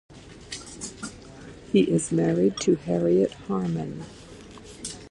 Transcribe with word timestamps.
He 1.71 1.81
is 1.81 2.11
married 2.11 2.57
to 2.61 2.73
Harriet 2.73 3.33
Harman. 3.33 4.03